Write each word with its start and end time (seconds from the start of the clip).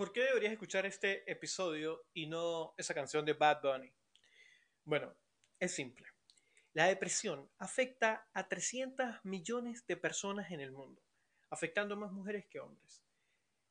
¿Por 0.00 0.14
qué 0.14 0.22
deberías 0.22 0.54
escuchar 0.54 0.86
este 0.86 1.30
episodio 1.30 2.06
y 2.14 2.26
no 2.26 2.72
esa 2.78 2.94
canción 2.94 3.22
de 3.26 3.34
Bad 3.34 3.60
Bunny? 3.60 3.92
Bueno, 4.82 5.14
es 5.58 5.74
simple. 5.74 6.06
La 6.72 6.86
depresión 6.86 7.50
afecta 7.58 8.26
a 8.32 8.48
300 8.48 9.22
millones 9.24 9.86
de 9.86 9.98
personas 9.98 10.52
en 10.52 10.60
el 10.60 10.72
mundo, 10.72 11.02
afectando 11.50 11.96
a 11.96 11.98
más 11.98 12.12
mujeres 12.12 12.46
que 12.46 12.60
hombres. 12.60 13.04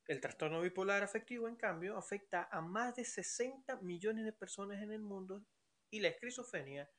El 0.05 0.21
trastorno 0.21 0.61
bipolar 0.61 1.01
afectivo, 1.01 1.47
en 1.47 1.55
cambio, 1.55 1.97
afecta 1.97 2.47
a 2.51 2.61
más 2.61 2.95
de 2.95 3.05
60 3.05 3.77
millones 3.77 4.23
de 4.23 4.31
personas 4.31 4.83
en 4.83 4.91
el 4.91 5.01
mundo 5.01 5.43
y 5.89 5.99
la 5.99 6.09
esquizofrenia 6.09 6.91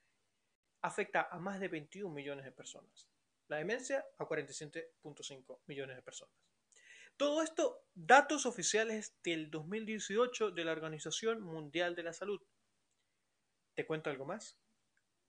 afecta 0.83 1.29
a 1.31 1.39
más 1.39 1.61
de 1.61 1.69
21 1.69 2.13
millones 2.13 2.45
de 2.45 2.51
personas. 2.51 3.09
La 3.47 3.59
demencia 3.59 4.05
a 4.19 4.25
47.5 4.25 5.61
millones 5.67 5.95
de 5.95 6.03
personas. 6.03 6.50
Todo 7.21 7.43
esto, 7.43 7.85
datos 7.93 8.47
oficiales 8.47 9.15
del 9.23 9.51
2018 9.51 10.53
de 10.53 10.65
la 10.65 10.73
Organización 10.73 11.43
Mundial 11.43 11.95
de 11.95 12.03
la 12.03 12.15
Salud. 12.15 12.41
¿Te 13.75 13.85
cuento 13.85 14.09
algo 14.09 14.25
más? 14.25 14.59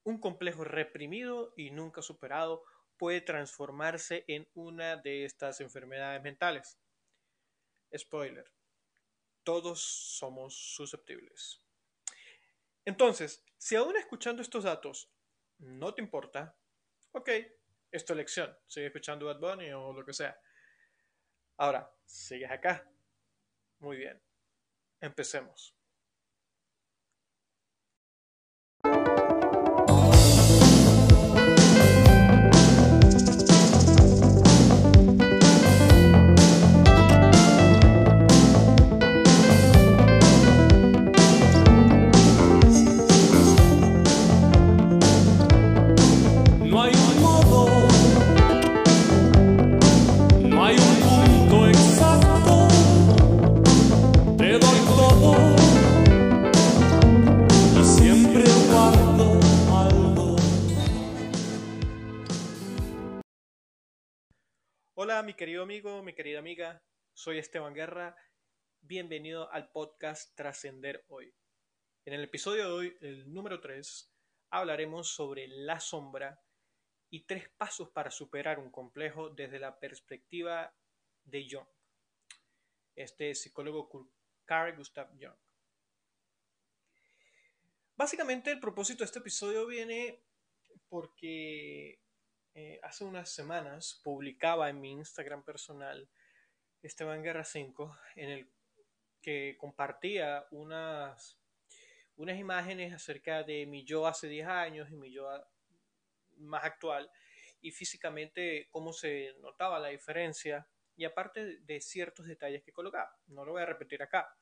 Un 0.05 0.21
complejo 0.21 0.63
reprimido 0.63 1.53
y 1.57 1.71
nunca 1.71 2.01
superado 2.01 2.63
puede 2.95 3.19
transformarse 3.19 4.23
en 4.29 4.47
una 4.53 4.95
de 4.95 5.25
estas 5.25 5.59
enfermedades 5.59 6.23
mentales. 6.23 6.79
Spoiler. 7.93 8.49
Todos 9.43 9.81
somos 9.81 10.55
susceptibles. 10.55 11.61
Entonces, 12.85 13.43
si 13.57 13.75
aún 13.75 13.97
escuchando 13.97 14.41
estos 14.41 14.63
datos 14.63 15.11
no 15.57 15.93
te 15.93 16.01
importa, 16.01 16.57
ok, 17.11 17.31
es 17.91 18.09
elección. 18.09 18.57
Sigue 18.65 18.85
escuchando 18.85 19.25
Bad 19.25 19.41
Bunny 19.41 19.73
o 19.73 19.91
lo 19.91 20.05
que 20.05 20.13
sea. 20.13 20.39
Ahora, 21.61 21.93
¿sigues 22.07 22.49
acá? 22.49 22.83
Muy 23.81 23.97
bien. 23.97 24.19
Empecemos. 24.99 25.75
Querido 65.41 65.63
amigo, 65.63 66.03
mi 66.03 66.13
querida 66.13 66.37
amiga, 66.37 66.83
soy 67.13 67.39
Esteban 67.39 67.73
Guerra, 67.73 68.15
bienvenido 68.79 69.51
al 69.51 69.71
podcast 69.71 70.35
Trascender 70.35 71.03
Hoy. 71.07 71.33
En 72.05 72.13
el 72.13 72.25
episodio 72.25 72.65
de 72.65 72.71
hoy, 72.71 72.97
el 73.01 73.33
número 73.33 73.59
3, 73.59 74.13
hablaremos 74.51 75.15
sobre 75.15 75.47
la 75.47 75.79
sombra 75.79 76.39
y 77.09 77.25
tres 77.25 77.49
pasos 77.57 77.89
para 77.89 78.11
superar 78.11 78.59
un 78.59 78.69
complejo 78.69 79.31
desde 79.31 79.57
la 79.57 79.79
perspectiva 79.79 80.75
de 81.23 81.47
Jung, 81.49 81.67
este 82.93 83.33
psicólogo 83.33 84.11
Carl 84.45 84.77
Gustav 84.77 85.09
Jung. 85.19 85.39
Básicamente 87.95 88.51
el 88.51 88.59
propósito 88.59 88.99
de 88.99 89.05
este 89.05 89.17
episodio 89.17 89.65
viene 89.65 90.21
porque 90.87 92.00
eh, 92.53 92.79
hace 92.83 93.05
unas 93.05 93.29
semanas 93.29 94.01
publicaba 94.03 94.69
en 94.69 94.81
mi 94.81 94.91
Instagram 94.91 95.43
personal 95.43 96.09
Esteban 96.81 97.23
Guerra 97.23 97.45
5 97.45 97.97
en 98.15 98.29
el 98.29 98.51
que 99.21 99.55
compartía 99.57 100.45
unas, 100.51 101.39
unas 102.17 102.37
imágenes 102.37 102.93
acerca 102.93 103.43
de 103.43 103.65
mi 103.65 103.85
yo 103.85 104.05
hace 104.05 104.27
10 104.27 104.47
años 104.47 104.91
y 104.91 104.95
mi 104.95 105.11
yo 105.11 105.29
más 106.37 106.65
actual 106.65 107.09
y 107.61 107.71
físicamente 107.71 108.67
cómo 108.69 108.91
se 108.91 109.33
notaba 109.39 109.79
la 109.79 109.89
diferencia 109.89 110.67
y 110.97 111.05
aparte 111.05 111.59
de 111.59 111.79
ciertos 111.79 112.25
detalles 112.25 112.63
que 112.63 112.73
colocaba. 112.73 113.17
No 113.27 113.45
lo 113.45 113.53
voy 113.53 113.61
a 113.61 113.65
repetir 113.65 114.03
acá. 114.03 114.35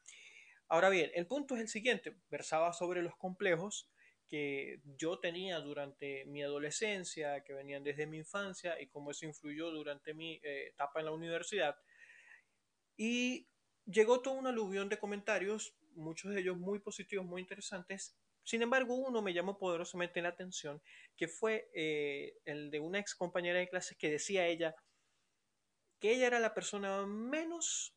Ahora 0.67 0.89
bien, 0.89 1.11
el 1.13 1.27
punto 1.27 1.55
es 1.55 1.61
el 1.61 1.67
siguiente. 1.67 2.15
Versaba 2.29 2.73
sobre 2.73 3.01
los 3.01 3.15
complejos 3.17 3.89
que 4.29 4.79
yo 4.97 5.19
tenía 5.19 5.59
durante 5.59 6.23
mi 6.25 6.43
adolescencia, 6.43 7.43
que 7.43 7.53
venían 7.53 7.83
desde 7.83 8.05
mi 8.05 8.17
infancia 8.17 8.79
y 8.79 8.87
cómo 8.87 9.11
eso 9.11 9.25
influyó 9.25 9.71
durante 9.71 10.13
mi 10.13 10.39
eh, 10.43 10.67
etapa 10.67 10.99
en 10.99 11.07
la 11.07 11.11
universidad. 11.11 11.75
Y 12.95 13.47
llegó 13.85 14.21
todo 14.21 14.35
un 14.35 14.47
aluvión 14.47 14.87
de 14.87 14.99
comentarios, 14.99 15.75
muchos 15.95 16.33
de 16.33 16.41
ellos 16.41 16.57
muy 16.57 16.79
positivos, 16.79 17.25
muy 17.25 17.41
interesantes. 17.41 18.15
Sin 18.43 18.61
embargo, 18.61 18.95
uno 18.95 19.21
me 19.21 19.33
llamó 19.33 19.57
poderosamente 19.57 20.21
la 20.21 20.29
atención, 20.29 20.81
que 21.17 21.27
fue 21.27 21.69
eh, 21.73 22.37
el 22.45 22.71
de 22.71 22.79
una 22.79 22.99
ex 22.99 23.15
compañera 23.15 23.59
de 23.59 23.67
clases 23.67 23.97
que 23.97 24.11
decía 24.11 24.47
ella 24.47 24.75
que 25.99 26.11
ella 26.13 26.27
era 26.27 26.39
la 26.39 26.53
persona 26.53 27.05
menos 27.05 27.93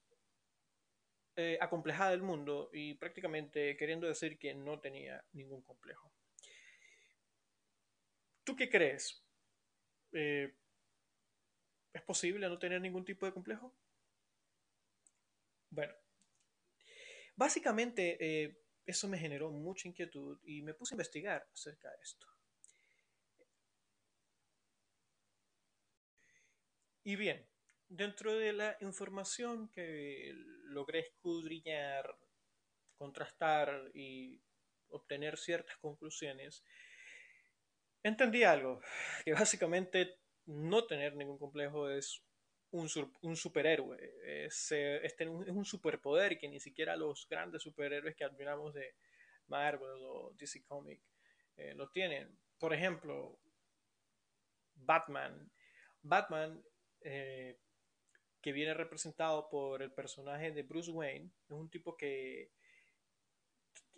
eh, 1.37 1.56
acomplejada 1.60 2.10
del 2.10 2.22
mundo 2.22 2.69
y 2.72 2.94
prácticamente 2.94 3.76
queriendo 3.76 4.06
decir 4.06 4.38
que 4.38 4.54
no 4.54 4.81
tenía 4.81 5.25
ningún 5.32 5.62
complejo. 5.62 6.12
¿Tú 8.44 8.56
qué 8.56 8.69
crees? 8.69 9.22
Eh, 10.12 10.53
¿Es 11.92 12.03
posible 12.03 12.48
no 12.48 12.58
tener 12.58 12.80
ningún 12.80 13.04
tipo 13.04 13.26
de 13.26 13.32
complejo? 13.32 13.75
Bueno, 15.70 15.94
básicamente 17.36 18.16
eh, 18.20 18.58
eso 18.84 19.08
me 19.08 19.19
generó 19.19 19.50
mucha 19.50 19.88
inquietud 19.88 20.38
y 20.44 20.62
me 20.62 20.75
puse 20.75 20.94
a 20.94 20.97
investigar 20.97 21.48
acerca 21.52 21.91
de 21.91 22.02
esto. 22.02 22.26
Y 27.04 27.16
bien, 27.16 27.44
dentro 27.88 28.34
de 28.34 28.52
la 28.52 28.76
información 28.81 29.69
que 29.69 30.32
logré 30.64 31.00
escudriñar, 31.00 32.16
contrastar 32.97 33.91
y 33.94 34.41
obtener 34.91 35.36
ciertas 35.36 35.76
conclusiones, 35.78 36.62
entendí 38.02 38.44
algo, 38.44 38.80
que 39.24 39.32
básicamente 39.32 40.18
no 40.46 40.86
tener 40.86 41.16
ningún 41.16 41.38
complejo 41.38 41.88
es 41.90 42.22
un, 42.70 42.88
un 43.22 43.36
superhéroe, 43.36 43.98
es, 44.24 44.72
este, 44.72 45.24
es 45.26 45.50
un 45.50 45.64
superpoder 45.64 46.38
que 46.38 46.48
ni 46.48 46.58
siquiera 46.58 46.96
los 46.96 47.28
grandes 47.28 47.62
superhéroes 47.62 48.16
que 48.16 48.24
admiramos 48.24 48.72
de 48.74 48.94
Marvel 49.46 50.00
o 50.04 50.32
DC 50.38 50.64
Comics 50.64 51.12
eh, 51.56 51.74
lo 51.74 51.90
tienen. 51.90 52.38
Por 52.58 52.72
ejemplo, 52.72 53.38
Batman. 54.74 55.50
Batman, 56.02 56.62
eh, 57.00 57.58
que 58.40 58.52
viene 58.52 58.74
representado 58.74 59.48
por 59.48 59.82
el 59.82 59.92
personaje 59.92 60.50
de 60.50 60.62
Bruce 60.62 60.90
Wayne, 60.90 61.30
es 61.48 61.50
un 61.50 61.70
tipo 61.70 61.96
que 61.96 62.50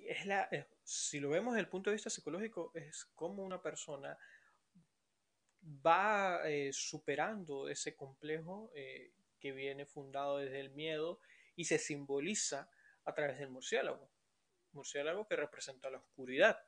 es 0.08 0.26
la, 0.26 0.48
si 0.82 1.20
lo 1.20 1.30
vemos 1.30 1.54
desde 1.54 1.64
el 1.64 1.68
punto 1.68 1.90
de 1.90 1.94
vista 1.94 2.10
psicológico, 2.10 2.70
es 2.74 3.04
como 3.14 3.42
una 3.42 3.60
persona 3.62 4.18
va 5.64 6.40
eh, 6.44 6.72
superando 6.72 7.68
ese 7.68 7.96
complejo 7.96 8.70
eh, 8.74 9.12
que 9.40 9.52
viene 9.52 9.86
fundado 9.86 10.38
desde 10.38 10.60
el 10.60 10.70
miedo 10.70 11.20
y 11.56 11.64
se 11.64 11.78
simboliza 11.78 12.70
a 13.04 13.14
través 13.14 13.38
del 13.38 13.50
murciélago. 13.50 14.10
Murciélago 14.72 15.26
que 15.26 15.36
representa 15.36 15.90
la 15.90 15.98
oscuridad. 15.98 16.58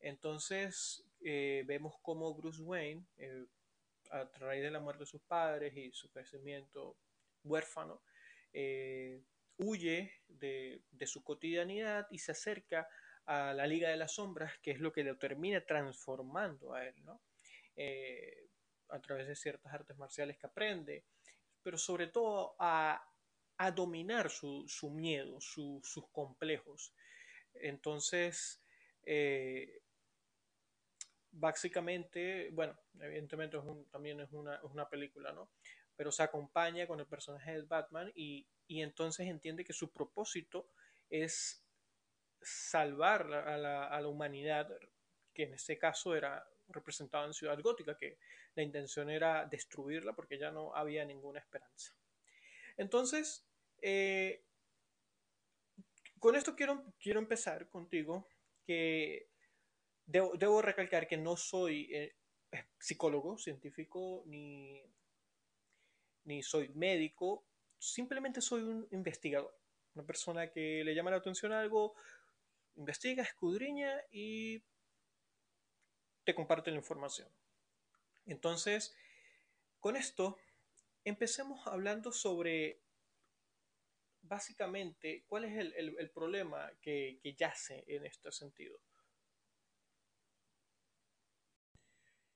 Entonces 0.00 1.04
eh, 1.22 1.64
vemos 1.66 1.94
como 2.02 2.34
Bruce 2.34 2.62
Wayne, 2.62 3.04
a 4.10 4.24
raíz 4.38 4.62
de 4.62 4.70
la 4.70 4.80
muerte 4.80 5.04
de 5.04 5.06
sus 5.06 5.22
padres 5.22 5.76
y 5.76 5.92
su 5.92 6.10
crecimiento 6.10 6.96
huérfano, 7.44 8.02
huye 9.60 10.12
de, 10.28 10.82
su 11.06 11.22
cotidianidad 11.22 12.06
y 12.10 12.18
se 12.18 12.32
acerca 12.32 12.88
a 13.26 13.52
la 13.52 13.66
Liga 13.66 13.90
de 13.90 13.96
las 13.96 14.14
Sombras, 14.14 14.58
que 14.60 14.72
es 14.72 14.80
lo 14.80 14.92
que 14.92 15.04
lo 15.04 15.16
termina 15.18 15.64
transformando 15.64 16.74
a 16.74 16.86
él, 16.86 16.94
¿no? 17.04 17.20
Eh, 17.76 18.48
a 18.88 19.00
través 19.00 19.28
de 19.28 19.36
ciertas 19.36 19.72
artes 19.72 19.96
marciales 19.96 20.36
que 20.36 20.46
aprende, 20.46 21.04
pero 21.62 21.78
sobre 21.78 22.08
todo 22.08 22.56
a, 22.58 23.06
dominar 23.76 24.30
su, 24.30 24.66
miedo, 24.90 25.38
sus 25.40 26.08
complejos. 26.10 26.94
Entonces, 27.52 28.62
eh, 29.04 29.82
básicamente, 31.30 32.50
bueno, 32.52 32.78
evidentemente 32.98 33.58
también 33.90 34.20
es 34.20 34.32
una, 34.32 34.88
película, 34.88 35.32
¿no? 35.32 35.50
pero 35.94 36.10
se 36.10 36.22
acompaña 36.22 36.86
con 36.86 37.00
el 37.00 37.06
personaje 37.06 37.52
de 37.52 37.62
Batman 37.62 38.10
y, 38.14 38.46
y 38.70 38.82
entonces 38.82 39.26
entiende 39.26 39.64
que 39.64 39.72
su 39.72 39.90
propósito 39.90 40.68
es 41.10 41.60
salvar 42.40 43.32
a 43.32 43.58
la, 43.58 43.88
a 43.88 44.00
la 44.00 44.06
humanidad, 44.06 44.70
que 45.34 45.42
en 45.42 45.54
este 45.54 45.76
caso 45.76 46.14
era 46.14 46.48
representado 46.68 47.26
en 47.26 47.34
Ciudad 47.34 47.60
Gótica, 47.60 47.98
que 47.98 48.18
la 48.54 48.62
intención 48.62 49.10
era 49.10 49.44
destruirla 49.44 50.12
porque 50.12 50.38
ya 50.38 50.52
no 50.52 50.72
había 50.76 51.04
ninguna 51.04 51.40
esperanza. 51.40 51.92
Entonces, 52.76 53.44
eh, 53.82 54.44
con 56.20 56.36
esto 56.36 56.54
quiero, 56.54 56.84
quiero 57.02 57.18
empezar 57.18 57.68
contigo, 57.70 58.28
que 58.64 59.30
debo, 60.06 60.34
debo 60.36 60.62
recalcar 60.62 61.08
que 61.08 61.16
no 61.16 61.36
soy 61.36 61.92
eh, 61.92 62.14
psicólogo, 62.78 63.36
científico, 63.36 64.22
ni, 64.26 64.80
ni 66.22 66.40
soy 66.44 66.68
médico, 66.68 67.49
simplemente 67.80 68.40
soy 68.40 68.62
un 68.62 68.86
investigador, 68.92 69.58
una 69.94 70.06
persona 70.06 70.50
que 70.50 70.84
le 70.84 70.94
llama 70.94 71.10
la 71.10 71.16
atención 71.16 71.52
algo, 71.52 71.94
investiga, 72.76 73.22
escudriña 73.22 74.00
y 74.12 74.62
te 76.24 76.34
comparte 76.34 76.70
la 76.70 76.76
información. 76.76 77.28
Entonces, 78.26 78.94
con 79.80 79.96
esto, 79.96 80.38
empecemos 81.04 81.66
hablando 81.66 82.12
sobre 82.12 82.82
básicamente 84.22 85.24
cuál 85.26 85.46
es 85.46 85.56
el, 85.58 85.72
el, 85.72 85.96
el 85.98 86.10
problema 86.10 86.70
que, 86.82 87.18
que 87.22 87.34
yace 87.34 87.82
en 87.88 88.04
este 88.04 88.30
sentido. 88.30 88.78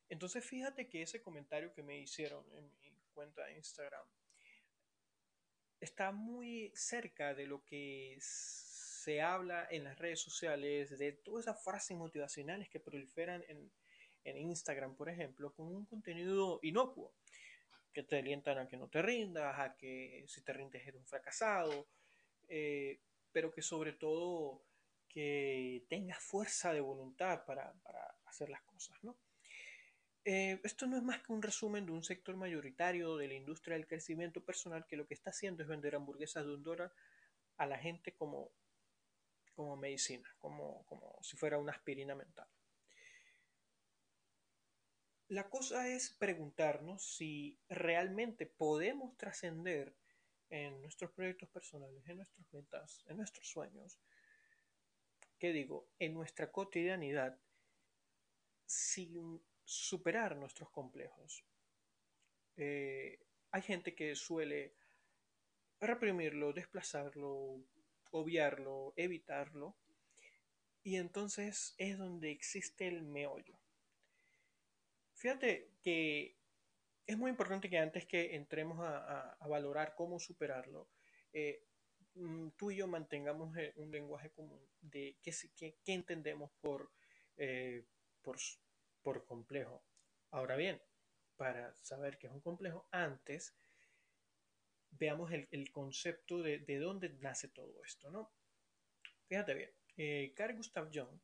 Entonces 0.09 0.45
fíjate 0.45 0.89
que 0.89 1.03
ese 1.03 1.21
comentario 1.23 1.73
que 1.75 1.83
me 1.83 1.99
hicieron 1.99 2.45
en 2.55 2.73
mi 2.79 2.97
cuenta 3.13 3.45
de 3.45 3.57
Instagram 3.57 4.07
está 5.85 6.11
muy 6.13 6.73
cerca 6.75 7.35
de 7.35 7.47
lo 7.47 7.65
que 7.65 8.17
se 8.21 9.21
habla 9.21 9.69
en 9.71 9.85
las 9.85 9.99
redes 9.99 10.21
sociales, 10.21 10.99
de 10.99 11.13
todas 11.13 11.45
esas 11.45 11.63
frases 11.63 11.97
motivacionales 11.97 12.69
que 12.69 12.81
proliferan 12.81 13.45
en, 13.49 13.71
en 14.25 14.39
Instagram, 14.39 14.97
por 14.97 15.09
ejemplo, 15.09 15.53
con 15.53 15.67
un 15.67 15.85
contenido 15.85 16.59
inocuo, 16.63 17.13
que 17.93 18.03
te 18.03 18.19
alientan 18.19 18.59
a 18.59 18.69
que 18.69 18.77
no 18.77 18.89
te 18.89 19.03
rindas, 19.03 19.59
a 19.59 19.77
que 19.77 20.25
si 20.27 20.41
te 20.43 20.53
rindes 20.53 20.83
eres 20.83 21.01
un 21.01 21.07
fracasado, 21.07 21.87
eh, 22.49 23.01
pero 23.31 23.53
que 23.53 23.63
sobre 23.63 23.93
todo 23.93 24.65
que 25.09 25.85
tengas 25.89 26.19
fuerza 26.19 26.73
de 26.73 26.81
voluntad 26.81 27.45
para, 27.45 27.73
para 27.83 28.17
hacer 28.25 28.49
las 28.49 28.63
cosas, 28.63 28.99
¿no? 29.05 29.17
Eh, 30.27 30.59
esto 30.65 30.87
no 30.87 30.97
es 30.97 31.03
más 31.03 31.23
que 31.23 31.33
un 31.33 31.43
resumen 31.43 31.85
de 31.85 31.93
un 31.93 32.03
sector 32.03 32.35
mayoritario 32.35 33.17
de 33.17 33.29
la 33.29 33.35
industria 33.35 33.77
del 33.77 33.87
crecimiento 33.87 34.43
personal 34.43 34.87
que 34.87 34.97
lo 34.97 35.07
que 35.07 35.13
está 35.13 35.31
haciendo 35.31 35.63
es 35.63 35.69
vender 35.69 35.95
hamburguesas 35.95 36.47
de 36.47 36.55
un 36.55 36.63
dólar 36.63 36.95
a 37.59 37.67
la 37.67 37.79
gente 37.79 38.15
como, 38.15 38.51
como 39.55 39.77
medicina, 39.77 40.35
como, 40.39 40.87
como 40.87 41.19
si 41.23 41.37
fuera 41.37 41.59
una 41.59 41.73
aspirina 41.73 42.15
mental. 42.15 42.49
La 45.29 45.51
cosa 45.51 45.89
es 45.89 46.11
preguntarnos 46.11 47.05
si 47.17 47.59
realmente 47.69 48.47
podemos 48.47 49.17
trascender 49.19 49.95
en 50.49 50.81
nuestros 50.81 51.11
proyectos 51.11 51.49
personales, 51.51 52.07
en 52.09 52.17
nuestras 52.17 52.53
metas, 52.53 53.05
en 53.09 53.17
nuestros 53.19 53.49
sueños, 53.49 53.99
¿qué 55.39 55.53
digo? 55.53 55.89
En 55.99 56.15
nuestra 56.15 56.51
cotidianidad, 56.51 57.39
sin 58.67 59.43
superar 59.65 60.37
nuestros 60.37 60.71
complejos. 60.71 61.45
Eh, 62.57 63.19
hay 63.51 63.63
gente 63.63 63.95
que 63.95 64.15
suele 64.15 64.75
reprimirlo, 65.81 66.53
desplazarlo, 66.53 67.65
obviarlo, 68.11 68.93
evitarlo, 68.97 69.77
y 70.83 70.97
entonces 70.97 71.75
es 71.79 71.99
donde 71.99 72.31
existe 72.31 72.87
el 72.87 73.03
meollo. 73.03 73.59
Fíjate 75.15 75.71
que 75.83 76.37
es 77.07 77.17
muy 77.17 77.31
importante 77.31 77.71
que 77.71 77.79
antes 77.79 78.07
que 78.07 78.35
entremos 78.35 78.79
a, 78.81 79.37
valorar 79.49 79.95
cómo 79.97 80.19
superarlo, 80.19 80.89
eh, 81.33 81.65
mm, 82.15 82.51
tú 82.57 82.71
y 82.71 82.77
yo 82.77 82.87
mantengamos 82.87 83.57
eh, 83.57 83.73
un 83.77 83.91
lenguaje 83.91 84.31
común 84.31 84.61
de 84.81 85.17
qué, 85.23 85.77
entendemos 85.87 86.51
por, 86.61 86.91
por, 88.23 88.39
por 89.05 89.25
complejo. 89.25 89.85
Ahora 90.33 90.57
bien, 90.57 90.83
para 91.37 91.77
saber 91.77 92.19
qué 92.19 92.27
es 92.27 92.33
un 92.33 92.41
complejo, 92.41 92.89
antes 92.91 93.55
veamos 94.91 95.31
el, 95.33 95.47
el 95.53 95.71
concepto 95.71 96.43
de, 96.43 96.59
de, 96.59 96.79
dónde 96.79 97.11
nace 97.21 97.49
todo 97.49 97.81
esto, 97.85 98.11
¿no? 98.11 98.33
Fíjate 99.29 99.55
bien, 99.55 99.71
eh, 99.97 100.33
Carl 100.35 100.57
Gustav 100.57 100.91
Jung 100.93 101.21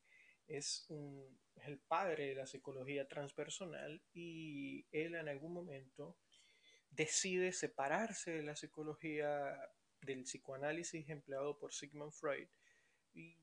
es, 0.47 0.85
un, 0.89 1.41
es 1.57 1.67
el 1.67 1.79
padre 1.79 2.29
de 2.29 2.35
la 2.35 2.47
psicología 2.47 3.09
transpersonal 3.09 4.03
y 4.13 4.87
él 4.93 5.15
en 5.15 5.29
algún 5.29 5.53
momento 5.53 6.19
decide 6.91 7.53
separarse 7.53 8.33
de 8.33 8.43
la 8.43 8.57
psicología 8.57 9.57
del 10.03 10.25
psicoanálisis 10.25 11.09
empleado 11.09 11.59
por 11.59 11.73
Sigmund 11.73 12.13
Freud 12.13 12.49
y 13.15 13.37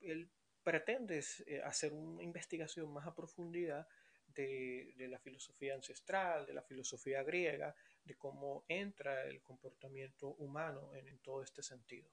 él 0.00 0.30
pretende 0.68 1.24
eh, 1.46 1.62
hacer 1.64 1.94
una 1.94 2.22
investigación 2.22 2.92
más 2.92 3.06
a 3.06 3.14
profundidad 3.14 3.88
de, 4.34 4.92
la 5.08 5.18
filosofía 5.18 5.74
ancestral, 5.74 6.44
de 6.44 6.52
la 6.52 6.60
filosofía 6.60 7.22
griega, 7.22 7.74
de 8.04 8.14
cómo 8.16 8.66
entra 8.68 9.24
el 9.24 9.40
comportamiento 9.40 10.28
humano 10.34 10.90
en, 10.94 11.18
todo 11.20 11.42
este 11.42 11.62
sentido. 11.62 12.10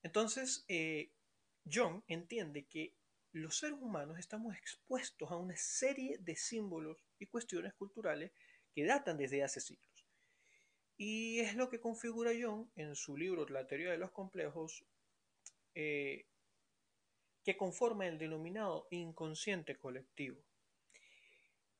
Entonces, 0.00 0.64
eh, 0.68 1.10
Jung 1.64 2.02
entiende 2.06 2.66
que 2.66 2.94
los 3.32 3.58
seres 3.58 3.80
humanos 3.80 4.20
estamos 4.20 4.56
expuestos 4.56 5.28
a 5.32 5.36
una 5.36 5.56
serie 5.56 6.18
de 6.18 6.36
símbolos 6.36 7.04
y 7.18 7.26
cuestiones 7.26 7.74
culturales 7.74 8.30
que 8.72 8.84
datan 8.84 9.16
desde 9.16 9.42
hace 9.42 9.60
siglos. 9.60 10.06
Y 10.96 11.40
es 11.40 11.56
lo 11.56 11.68
que 11.68 11.80
configura 11.80 12.30
Jung 12.30 12.68
en 12.76 12.94
su 12.94 13.16
libro 13.16 13.44
La 13.48 13.66
teoría 13.66 13.90
de 13.90 13.98
los 13.98 14.12
complejos, 14.12 14.84
eh, 15.74 16.29
que 17.44 17.56
conforma 17.56 18.06
el 18.06 18.18
denominado 18.18 18.86
inconsciente 18.90 19.76
colectivo. 19.78 20.42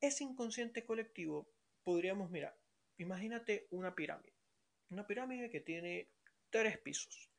Ese 0.01 0.25
inconsciente 0.25 0.85
colectivo 0.85 1.51
podríamos 1.83 2.31
mirar, 2.31 2.57
imagínate 2.97 3.67
una 3.71 3.95
pirámide, 3.95 4.35
una 4.89 5.07
pirámide 5.07 5.51
que 5.51 5.61
tiene 5.61 6.09
tres 6.51 6.79
pisos. 6.79 7.31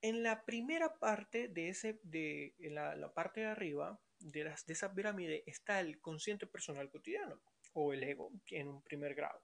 En 0.00 0.22
la 0.22 0.44
primera 0.44 0.98
parte 0.98 1.48
de, 1.48 1.68
ese, 1.68 2.00
de 2.02 2.54
la, 2.58 3.12
parte 3.14 3.40
de 3.40 3.46
arriba 3.46 4.00
de, 4.20 4.44
las, 4.44 4.66
de 4.66 4.72
esa 4.72 4.94
pirámide 4.94 5.42
está 5.46 5.80
el 5.80 6.00
consciente 6.00 6.46
personal 6.46 6.88
cotidiano 6.90 7.40
o 7.72 7.92
el 7.92 8.02
ego 8.02 8.30
en 8.50 8.68
un 8.68 8.82
primer 8.82 9.14
grado. 9.14 9.42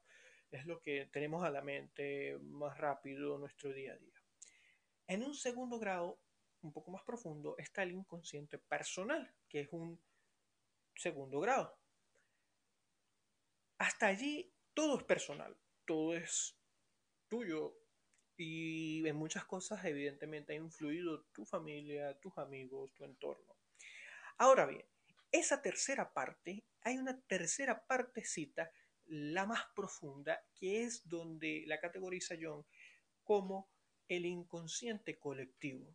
Es 0.51 0.67
lo 0.67 0.81
que 0.81 1.07
tenemos 1.07 1.45
a 1.45 1.51
la 1.51 1.63
mente 1.63 2.39
más 2.41 2.79
rápido 2.79 3.39
nuestro 3.39 3.73
día 3.73 3.95
a 3.95 3.97
día. 3.97 4.15
En 5.07 5.25
un 5.25 5.35
segundo 5.35 5.79
grado, 5.79 6.21
un 6.65 6.73
poco 6.73 6.91
más 6.91 7.03
profundo, 7.03 7.57
está 7.59 7.83
el 7.83 7.93
inconsciente 7.93 8.59
personal, 8.59 9.33
que 9.49 9.61
es 9.61 9.69
un 9.73 10.01
segundo 10.97 11.41
grado. 11.41 11.79
Hasta 13.79 14.07
allí 14.07 14.53
todo 14.73 14.99
es 14.99 15.05
personal, 15.05 15.57
todo 15.85 16.17
es 16.17 16.57
tuyo, 17.29 17.77
y 18.37 19.07
en 19.07 19.17
muchas 19.17 19.45
cosas 19.45 19.85
evidentemente 19.85 20.53
ha 20.53 20.57
influido 20.57 21.23
tu 21.33 21.45
familia, 21.45 22.19
tus 22.21 22.37
amigos, 22.39 22.93
tu 22.95 23.05
entorno. 23.05 23.57
Ahora 24.39 24.67
bien, 24.67 24.85
esa 25.31 25.63
tercera 25.63 26.13
parte, 26.13 26.65
hay 26.83 26.97
una 26.99 27.21
tercera 27.23 27.87
partecita, 27.87 28.73
la 29.07 29.47
más 29.47 29.67
profunda, 29.75 30.43
que 30.55 30.83
es 30.83 31.09
donde 31.09 31.65
la 31.67 31.79
categoriza 31.79 32.35
John 32.41 32.65
como 33.23 33.69
el 34.09 34.27
inconsciente 34.27 35.19
colectivo. 35.19 35.95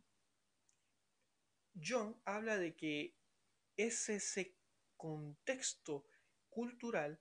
John 1.83 2.19
habla 2.25 2.57
de 2.57 2.75
que 2.75 3.15
es 3.77 4.09
ese 4.09 4.55
contexto 4.97 6.05
cultural 6.49 7.19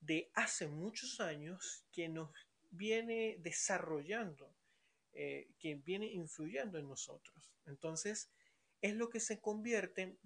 de 0.00 0.30
hace 0.34 0.66
muchos 0.66 1.20
años 1.20 1.86
que 1.92 2.08
nos 2.08 2.30
viene 2.70 3.36
desarrollando 3.40 4.56
eh, 5.12 5.50
que 5.58 5.74
viene 5.74 6.06
influyendo 6.06 6.78
en 6.78 6.88
nosotros. 6.88 7.52
Entonces, 7.66 8.30
es 8.80 8.94
lo 8.94 9.10
que 9.10 9.18
se 9.18 9.40
convierte, 9.40 10.16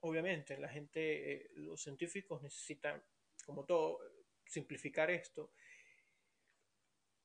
obviamente, 0.00 0.58
la 0.58 0.68
gente, 0.68 1.32
eh, 1.32 1.50
los 1.54 1.82
científicos 1.82 2.42
necesitan, 2.42 3.02
como 3.44 3.64
todo, 3.64 4.00
simplificar 4.46 5.10
esto, 5.10 5.50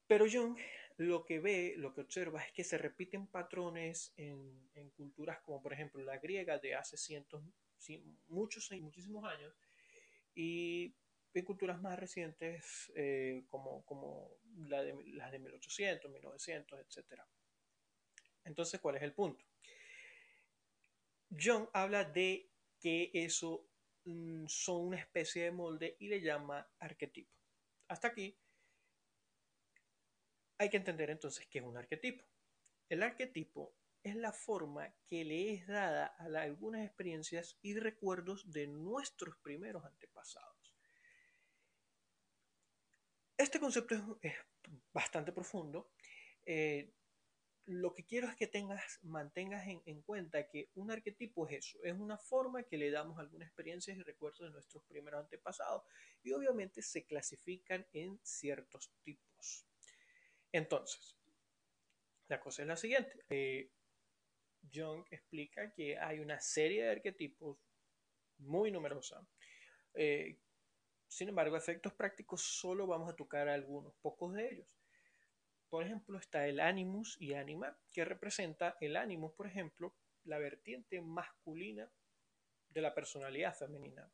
pero 0.07 0.25
Jung 0.31 0.57
lo 0.99 1.23
que 1.23 1.39
ve, 1.39 1.75
lo 1.77 1.93
que 1.93 2.01
observa 2.01 2.43
es 2.43 2.51
que 2.51 2.65
se 2.65 2.77
repiten 2.77 3.27
patrones 3.27 4.13
en, 4.17 4.69
culturas 4.97 5.39
como 5.39 5.61
por 5.61 5.71
ejemplo 5.71 6.03
la 6.03 6.17
griega 6.17 6.57
de 6.57 6.75
hace 6.75 6.97
cientos, 6.97 7.41
muchos 8.27 8.69
y 8.71 8.81
muchísimos 8.81 9.23
años, 9.23 9.55
y 10.35 10.93
en 11.33 11.45
culturas 11.45 11.81
más 11.81 11.97
recientes 11.97 12.91
eh, 12.95 13.43
como, 13.47 13.85
como 13.85 14.29
la 14.67 14.83
de, 14.83 14.93
las 15.13 15.31
de 15.31 15.39
1800, 15.39 16.11
1900, 16.11 16.79
etc. 16.79 17.21
Entonces, 18.43 18.81
¿cuál 18.81 18.97
es 18.97 19.03
el 19.03 19.13
punto? 19.13 19.45
John 21.29 21.69
habla 21.71 22.03
de 22.03 22.51
que 22.81 23.09
eso 23.13 23.69
mm, 24.03 24.47
son 24.47 24.87
una 24.87 24.97
especie 24.97 25.43
de 25.43 25.51
molde 25.51 25.95
y 25.99 26.09
le 26.09 26.19
llama 26.19 26.67
arquetipo. 26.79 27.31
Hasta 27.87 28.09
aquí 28.09 28.37
hay 30.59 30.69
que 30.69 30.77
entender 30.77 31.09
entonces 31.09 31.47
qué 31.47 31.59
es 31.59 31.65
un 31.65 31.77
arquetipo. 31.77 32.23
El 32.89 33.01
arquetipo 33.01 33.73
es 34.03 34.15
la 34.15 34.33
forma 34.33 34.93
que 35.07 35.23
le 35.23 35.53
es 35.53 35.67
dada 35.67 36.15
a 36.19 36.25
algunas 36.41 36.85
experiencias 36.85 37.57
y 37.61 37.79
recuerdos 37.79 38.51
de 38.51 38.67
nuestros 38.67 39.37
primeros 39.37 39.85
antepasados. 39.85 40.75
Este 43.37 43.59
concepto 43.59 44.19
es, 44.21 44.33
bastante 44.93 45.31
profundo. 45.31 45.91
Eh, 46.45 46.93
lo 47.65 47.93
que 47.93 48.03
quiero 48.05 48.27
es 48.27 48.35
que 48.35 48.47
tengas, 48.47 48.99
mantengas 49.03 49.65
en, 49.67 50.01
cuenta 50.01 50.49
que 50.49 50.71
un 50.73 50.91
arquetipo 50.91 51.47
es 51.47 51.65
eso, 51.65 51.79
es 51.83 51.93
una 51.93 52.17
forma 52.17 52.63
que 52.63 52.77
le 52.77 52.91
damos 52.91 53.17
algunas 53.19 53.47
experiencias 53.47 53.95
y 53.95 54.01
recuerdos 54.01 54.41
de 54.41 54.49
nuestros 54.49 54.83
primeros 54.85 55.21
antepasados 55.21 55.83
y 56.23 56.33
obviamente 56.33 56.81
se 56.81 57.05
clasifican 57.05 57.87
en 57.93 58.19
ciertos 58.23 58.91
tipos. 59.03 59.28
Entonces, 60.51 61.15
la 62.27 62.39
cosa 62.39 62.61
es 62.63 62.67
la 62.67 62.77
siguiente. 62.77 63.25
Eh, 63.29 63.71
Jung 64.73 65.05
explica 65.09 65.71
que 65.73 65.97
hay 65.97 66.19
una 66.19 66.39
serie 66.39 66.83
de 66.83 66.91
arquetipos 66.91 67.57
muy 68.37 68.71
numerosa. 68.71 69.25
Eh, 69.93 70.39
sin 71.07 71.29
embargo, 71.29 71.57
efectos 71.57 71.93
prácticos 71.93 72.41
solo 72.41 72.85
vamos 72.85 73.09
a 73.09 73.15
tocar 73.15 73.49
algunos 73.49 73.93
pocos 73.95 74.33
de 74.33 74.47
ellos. 74.47 74.67
Por 75.69 75.83
ejemplo, 75.83 76.17
está 76.17 76.47
el 76.47 76.59
animus 76.59 77.17
y 77.19 77.33
anima, 77.33 77.77
que 77.91 78.05
representa 78.05 78.77
el 78.79 78.95
animus, 78.95 79.33
por 79.33 79.47
ejemplo, 79.47 79.95
la 80.23 80.39
vertiente 80.39 81.01
masculina 81.01 81.91
de 82.69 82.81
la 82.81 82.93
personalidad 82.93 83.55
femenina. 83.55 84.11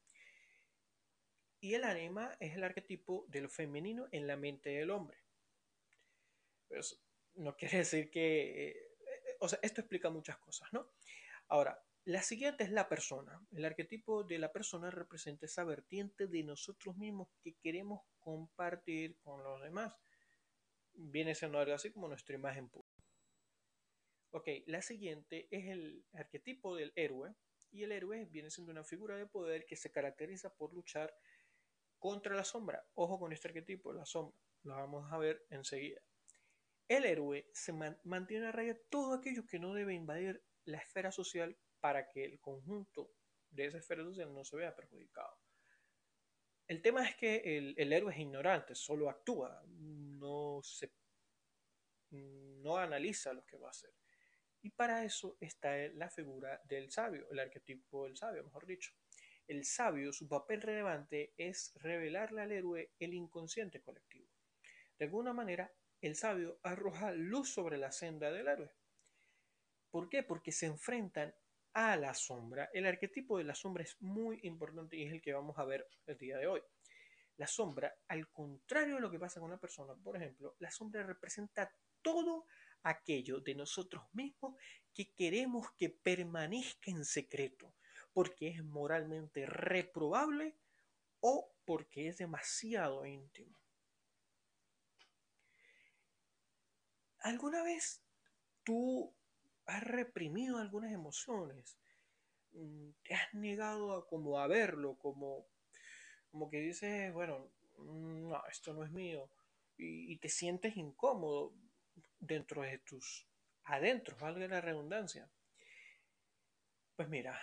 Y 1.59 1.73
el 1.73 1.83
anima 1.83 2.35
es 2.39 2.55
el 2.55 2.63
arquetipo 2.63 3.25
de 3.27 3.41
lo 3.41 3.49
femenino 3.49 4.07
en 4.11 4.27
la 4.27 4.37
mente 4.37 4.69
del 4.69 4.91
hombre. 4.91 5.24
Pues, 6.67 7.01
no 7.35 7.55
quiere 7.55 7.79
decir 7.79 8.09
que 8.09 8.69
eh, 8.69 8.85
o 9.39 9.47
sea, 9.47 9.59
esto 9.61 9.81
explica 9.81 10.09
muchas 10.09 10.37
cosas, 10.37 10.71
¿no? 10.73 10.89
Ahora, 11.47 11.83
la 12.05 12.21
siguiente 12.21 12.63
es 12.63 12.71
la 12.71 12.87
persona. 12.87 13.45
El 13.51 13.65
arquetipo 13.65 14.23
de 14.23 14.37
la 14.39 14.51
persona 14.51 14.91
representa 14.91 15.45
esa 15.45 15.63
vertiente 15.63 16.27
de 16.27 16.43
nosotros 16.43 16.95
mismos 16.97 17.29
que 17.41 17.55
queremos 17.55 18.01
compartir 18.19 19.17
con 19.19 19.43
los 19.43 19.61
demás. 19.61 19.95
Viene 20.93 21.35
siendo 21.35 21.59
algo 21.59 21.73
así 21.73 21.91
como 21.91 22.07
nuestra 22.07 22.35
imagen 22.35 22.69
pura. 22.69 22.87
Ok, 24.31 24.47
la 24.67 24.81
siguiente 24.81 25.47
es 25.49 25.65
el 25.65 26.05
arquetipo 26.13 26.75
del 26.75 26.93
héroe. 26.95 27.35
Y 27.71 27.83
el 27.83 27.91
héroe 27.91 28.25
viene 28.25 28.49
siendo 28.51 28.71
una 28.71 28.83
figura 28.83 29.17
de 29.17 29.25
poder 29.25 29.65
que 29.65 29.75
se 29.75 29.91
caracteriza 29.91 30.53
por 30.55 30.73
luchar 30.73 31.13
contra 31.99 32.35
la 32.35 32.43
sombra. 32.43 32.85
Ojo 32.93 33.19
con 33.19 33.33
este 33.33 33.49
arquetipo, 33.49 33.91
la 33.91 34.05
sombra. 34.05 34.39
Lo 34.63 34.75
vamos 34.75 35.11
a 35.11 35.17
ver 35.17 35.45
enseguida. 35.49 36.01
El 36.87 37.05
héroe 37.05 37.49
se 37.53 37.73
mantiene 38.03 38.47
a 38.47 38.51
raya 38.51 38.77
todo 38.89 39.13
aquello 39.15 39.45
que 39.47 39.59
no 39.59 39.73
debe 39.73 39.93
invadir 39.93 40.43
la 40.65 40.77
esfera 40.77 41.11
social 41.11 41.57
para 41.79 42.09
que 42.09 42.25
el 42.25 42.39
conjunto 42.39 43.11
de 43.49 43.65
esa 43.65 43.77
esfera 43.77 44.03
social 44.03 44.33
no 44.33 44.43
se 44.43 44.57
vea 44.57 44.75
perjudicado. 44.75 45.39
El 46.67 46.81
tema 46.81 47.07
es 47.07 47.15
que 47.15 47.57
el, 47.77 47.93
héroe 47.93 48.11
es 48.11 48.19
ignorante, 48.19 48.73
solo 48.73 49.09
actúa, 49.09 49.63
no, 49.67 50.61
se, 50.63 50.91
no 52.09 52.77
analiza 52.77 53.33
lo 53.33 53.45
que 53.45 53.57
va 53.57 53.67
a 53.67 53.71
hacer. 53.71 53.93
Y 54.63 54.71
para 54.71 55.03
eso 55.03 55.37
está 55.39 55.77
la 55.89 56.09
figura 56.09 56.59
del 56.65 56.91
sabio, 56.91 57.27
el 57.29 57.39
arquetipo 57.39 58.05
del 58.05 58.17
sabio, 58.17 58.43
mejor 58.43 58.65
dicho. 58.65 58.91
El 59.47 59.63
sabio, 59.63 60.11
su 60.11 60.27
papel 60.27 60.61
relevante 60.63 61.35
es 61.37 61.71
revelarle 61.75 62.41
al 62.41 62.51
héroe 62.51 62.93
el 62.97 63.13
inconsciente 63.13 63.83
colectivo. 63.83 64.27
De 64.97 65.05
alguna 65.05 65.33
manera, 65.33 65.71
el 66.07 66.15
sabio 66.15 66.59
arroja 66.61 67.11
luz 67.11 67.49
sobre 67.53 67.77
la 67.77 67.91
senda 67.91 68.31
del 68.31 68.47
héroe. 68.47 68.71
¿Por 69.89 70.07
qué? 70.07 70.23
Porque 70.23 70.51
se 70.51 70.67
enfrentan 70.67 71.33
a 71.73 71.95
la 71.97 72.13
sombra. 72.13 72.69
El 72.73 72.85
arquetipo 72.85 73.37
de 73.37 73.43
la 73.43 73.55
sombra 73.55 73.83
es 73.83 73.99
muy 74.01 74.39
importante 74.43 74.97
y 74.97 75.03
es 75.03 75.13
el 75.13 75.21
que 75.21 75.33
vamos 75.33 75.57
a 75.57 75.65
ver 75.65 75.87
el 76.05 76.17
día 76.17 76.37
de 76.37 76.47
hoy. 76.47 76.61
La 77.37 77.47
sombra, 77.47 77.97
al 78.07 78.29
contrario 78.29 78.95
de 78.95 79.01
lo 79.01 79.09
que 79.09 79.19
pasa 79.19 79.39
con 79.39 79.49
una 79.49 79.59
persona, 79.59 79.95
por 79.95 80.15
ejemplo, 80.15 80.55
la 80.59 80.69
sombra 80.69 81.03
representa 81.03 81.73
todo 82.01 82.45
aquello 82.83 83.39
de 83.39 83.55
nosotros 83.55 84.03
mismos 84.13 84.55
que 84.93 85.11
queremos 85.13 85.71
que 85.71 85.89
permanezca 85.89 86.91
en 86.91 87.03
secreto, 87.03 87.73
porque 88.13 88.49
es 88.49 88.63
moralmente 88.63 89.45
reprobable 89.47 90.55
o 91.19 91.51
porque 91.65 92.07
es 92.07 92.19
demasiado 92.19 93.05
íntimo. 93.05 93.64
¿Alguna 97.25 97.63
vez 97.63 98.03
tú 98.63 99.11
has 99.65 99.83
reprimido 99.83 100.59
algunas 100.59 100.91
emociones? 100.91 101.75
Mm, 102.51 102.91
¿Te 103.01 103.15
has 103.15 103.33
negado 103.33 103.93
a, 103.93 104.07
como 104.07 104.39
a 104.39 104.45
verlo? 104.45 104.95
Como, 104.99 105.47
como 106.29 106.51
que 106.51 106.59
dices, 106.59 107.11
bueno, 107.13 107.51
mm, 107.79 108.29
no, 108.29 108.43
esto 108.45 108.75
no 108.75 108.83
es 108.83 108.91
mío. 108.91 109.27
Y, 109.75 110.15
te 110.19 110.29
sientes 110.29 110.77
incómodo 110.77 111.55
dentro 112.19 112.61
de 112.61 112.77
tus 112.77 113.27
adentros, 113.63 114.19
valga 114.19 114.47
la 114.47 114.61
redundancia. 114.61 115.27
Pues 116.95 117.09
mira, 117.09 117.41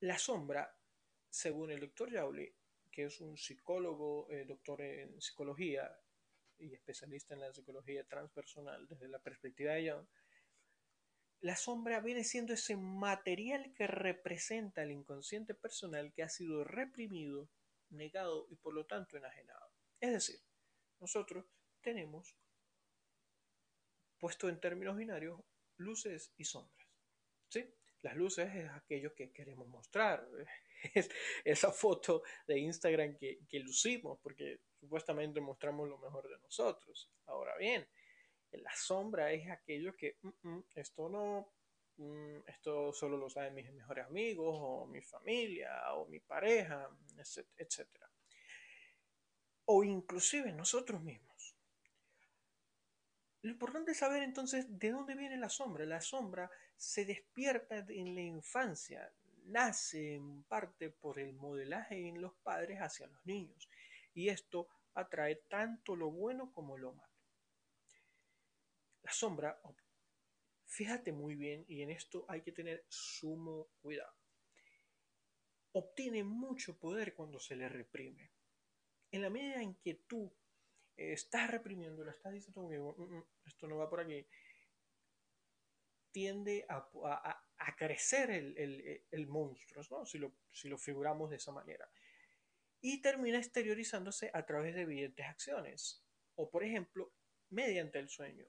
la 0.00 0.18
sombra, 0.18 0.74
según 1.28 1.70
el 1.70 1.80
doctor 1.80 2.10
Yauli, 2.10 2.50
que 2.90 3.04
es 3.04 3.20
un 3.20 3.36
psicólogo, 3.36 4.26
eh, 4.30 4.46
doctor 4.46 4.80
en 4.80 5.20
psicología 5.20 5.94
y 6.58 6.72
especialista 6.74 7.34
en 7.34 7.40
la 7.40 7.52
psicología 7.52 8.04
transpersonal 8.04 8.86
desde 8.88 9.08
la 9.08 9.18
perspectiva 9.18 9.74
de 9.74 9.90
Jung, 9.90 10.06
la 11.40 11.56
sombra 11.56 12.00
viene 12.00 12.24
siendo 12.24 12.54
ese 12.54 12.76
material 12.76 13.74
que 13.74 13.86
representa 13.86 14.82
el 14.82 14.92
inconsciente 14.92 15.54
personal 15.54 16.10
que 16.14 16.22
ha 16.22 16.28
sido 16.30 16.64
reprimido, 16.64 17.50
negado 17.90 18.46
y 18.48 18.56
por 18.56 18.72
lo 18.72 18.86
tanto 18.86 19.18
enajenado. 19.18 19.70
Es 20.00 20.12
decir, 20.12 20.40
nosotros 21.00 21.44
tenemos, 21.82 22.34
puesto 24.18 24.48
en 24.48 24.58
términos 24.58 24.96
binarios, 24.96 25.38
luces 25.76 26.32
y 26.38 26.44
sombras. 26.44 26.88
¿sí? 27.48 27.70
Las 28.00 28.16
luces 28.16 28.54
es 28.54 28.70
aquello 28.70 29.14
que 29.14 29.30
queremos 29.30 29.68
mostrar, 29.68 30.26
es 30.94 31.10
esa 31.44 31.72
foto 31.72 32.22
de 32.46 32.58
Instagram 32.58 33.18
que, 33.18 33.40
que 33.48 33.60
lucimos, 33.60 34.18
porque 34.22 34.60
supuestamente 34.84 35.40
mostramos 35.40 35.88
lo 35.88 35.96
mejor 35.98 36.28
de 36.28 36.38
nosotros. 36.40 37.10
Ahora 37.26 37.56
bien, 37.56 37.88
la 38.52 38.74
sombra 38.76 39.32
es 39.32 39.50
aquello 39.50 39.96
que 39.96 40.18
mm, 40.20 40.48
mm, 40.48 40.64
esto 40.74 41.08
no, 41.08 41.54
mm, 41.96 42.40
esto 42.46 42.92
solo 42.92 43.16
lo 43.16 43.30
saben 43.30 43.54
mis 43.54 43.72
mejores 43.72 44.04
amigos 44.04 44.54
o 44.60 44.86
mi 44.86 45.00
familia 45.00 45.94
o 45.94 46.06
mi 46.06 46.20
pareja, 46.20 46.88
etc. 47.56 47.88
O 49.64 49.82
inclusive 49.82 50.52
nosotros 50.52 51.00
mismos. 51.02 51.56
Lo 53.40 53.50
importante 53.50 53.92
es 53.92 53.98
saber 53.98 54.22
entonces 54.22 54.66
de 54.68 54.90
dónde 54.90 55.14
viene 55.14 55.38
la 55.38 55.48
sombra. 55.48 55.84
La 55.86 56.00
sombra 56.00 56.50
se 56.76 57.06
despierta 57.06 57.84
en 57.88 58.14
la 58.14 58.22
infancia, 58.22 59.12
nace 59.44 60.14
en 60.14 60.44
parte 60.44 60.90
por 60.90 61.18
el 61.18 61.32
modelaje 61.34 62.06
en 62.06 62.20
los 62.20 62.34
padres 62.42 62.80
hacia 62.80 63.06
los 63.06 63.24
niños 63.24 63.68
y 64.14 64.28
esto 64.28 64.68
atrae 64.94 65.36
tanto 65.48 65.96
lo 65.96 66.10
bueno 66.10 66.52
como 66.52 66.78
lo 66.78 66.92
malo. 66.92 67.12
La 69.02 69.12
sombra, 69.12 69.60
fíjate 70.66 71.12
muy 71.12 71.34
bien 71.34 71.64
y 71.68 71.82
en 71.82 71.90
esto 71.90 72.24
hay 72.28 72.40
que 72.42 72.52
tener 72.52 72.84
sumo 72.88 73.68
cuidado. 73.82 74.14
Obtiene 75.72 76.22
mucho 76.22 76.78
poder 76.78 77.14
cuando 77.14 77.38
se 77.38 77.56
le 77.56 77.68
reprime. 77.68 78.30
En 79.10 79.22
la 79.22 79.30
medida 79.30 79.60
en 79.60 79.74
que 79.74 79.94
tú 80.06 80.32
eh, 80.96 81.12
estás 81.12 81.50
reprimiendo, 81.50 82.04
lo 82.04 82.10
estás 82.10 82.32
diciendo, 82.32 82.62
mm, 82.62 83.16
mm, 83.16 83.24
esto 83.44 83.66
no 83.66 83.76
va 83.76 83.90
por 83.90 84.00
aquí, 84.00 84.26
tiende 86.12 86.64
a, 86.68 86.88
crecer 87.76 88.30
el, 88.30 89.26
monstruo, 89.26 90.06
si, 90.06 90.18
lo, 90.18 90.32
si 90.52 90.68
lo 90.68 90.78
figuramos 90.78 91.30
de 91.30 91.36
esa 91.36 91.50
manera 91.50 91.90
y 92.86 93.00
termina 93.00 93.38
exteriorizándose 93.38 94.30
a 94.34 94.44
través 94.44 94.74
de 94.74 94.82
evidentes 94.82 95.24
acciones 95.24 96.04
o 96.34 96.50
por 96.50 96.62
ejemplo 96.62 97.14
mediante 97.48 97.98
el 97.98 98.10
sueño 98.10 98.46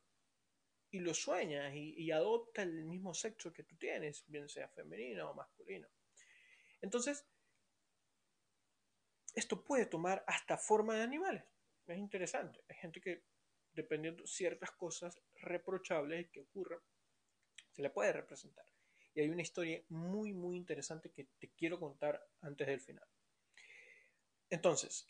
y 0.92 1.00
lo 1.00 1.13
sueñas 1.13 1.74
y, 1.74 2.12
adopta 2.12 2.62
el 2.62 2.84
mismo 2.84 3.13
sexo 3.13 3.54
que 3.54 3.63
tú 3.63 3.77
tienes, 3.77 4.25
bien 4.27 4.50
sea 4.50 4.68
femenino 4.68 5.32
o 5.32 5.34
masculino. 5.34 5.88
Entonces, 6.82 7.25
esto 9.34 9.63
puede 9.63 9.86
tomar 9.86 10.25
hasta 10.27 10.58
forma 10.58 10.96
de 10.96 11.04
animales. 11.04 11.44
Es 11.88 11.98
interesante. 11.98 12.62
Hay 12.68 12.75
gente 12.75 13.00
que, 13.00 13.24
dependiendo 13.72 14.27
ciertas 14.27 14.72
cosas 14.72 15.22
reprochables 15.36 16.30
que 16.30 16.42
ocurran, 16.42 16.80
se 17.72 17.82
le 17.82 17.89
puede 17.89 18.12
representar. 18.12 18.65
Y 19.13 19.22
hay 19.22 19.30
una 19.30 19.42
historia 19.42 19.82
muy, 19.88 20.34
muy 20.34 20.58
interesante 20.58 21.10
que 21.12 21.30
te 21.39 21.51
quiero 21.51 21.80
contar 21.80 22.22
antes 22.42 22.68
del 22.68 22.82
final. 22.82 23.08
Entonces, 24.50 25.08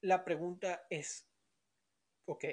la 0.00 0.24
pregunta 0.24 0.86
es, 0.90 1.26
ok, 2.26 2.44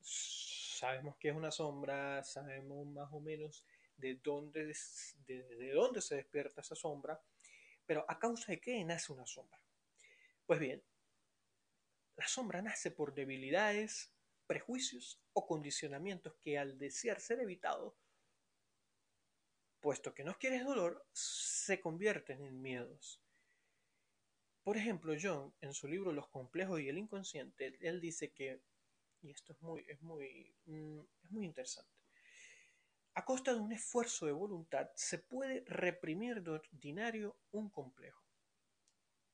sabemos 0.00 1.16
que 1.16 1.28
es 1.28 1.36
una 1.36 1.50
sombra, 1.50 2.22
sabemos 2.24 2.86
más 2.86 3.12
o 3.12 3.20
menos 3.20 3.64
de 3.96 4.14
dónde, 4.16 4.74
de, 5.26 5.72
dónde 5.72 6.00
se 6.00 6.16
despierta 6.16 6.60
esa 6.60 6.74
sombra, 6.74 7.20
pero 7.86 8.04
¿a 8.08 8.18
causa 8.18 8.52
de 8.52 8.60
qué 8.60 8.82
nace 8.84 9.12
una 9.12 9.26
sombra? 9.26 9.60
Pues 10.46 10.60
bien, 10.60 10.82
la 12.16 12.26
sombra 12.28 12.62
nace 12.62 12.90
por 12.90 13.14
debilidades, 13.14 14.12
prejuicios 14.46 15.20
o 15.32 15.46
condicionamientos 15.46 16.34
que 16.42 16.58
al 16.58 16.78
desear 16.78 17.20
ser 17.20 17.40
evitados, 17.40 17.94
puesto 19.80 20.14
que 20.14 20.24
no 20.24 20.38
quieres 20.38 20.64
dolor, 20.64 21.06
se 21.12 21.80
convierten 21.80 22.42
en 22.42 22.60
miedos. 22.62 23.23
Por 24.64 24.78
ejemplo, 24.78 25.14
John, 25.20 25.54
en 25.60 25.74
su 25.74 25.86
libro 25.86 26.10
Los 26.10 26.28
complejos 26.28 26.80
y 26.80 26.88
el 26.88 26.98
inconsciente, 26.98 27.76
él 27.80 28.00
dice 28.00 28.32
que, 28.32 28.62
y 29.20 29.30
esto 29.30 29.52
es 29.52 29.60
muy, 29.60 29.84
es 29.86 30.00
muy, 30.00 30.56
mm, 30.64 31.00
es 31.22 31.30
muy 31.30 31.44
interesante, 31.44 31.92
a 33.16 33.24
costa 33.24 33.54
de 33.54 33.60
un 33.60 33.72
esfuerzo 33.72 34.26
de 34.26 34.32
voluntad 34.32 34.90
se 34.96 35.18
puede 35.18 35.64
reprimir 35.66 36.42
de 36.42 36.50
ordinario 36.50 37.36
un 37.52 37.70
complejo. 37.70 38.24